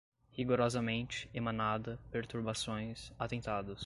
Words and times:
rigorosamente, 0.35 1.29
emanada, 1.31 1.99
perturbações, 2.09 3.11
atentados 3.19 3.79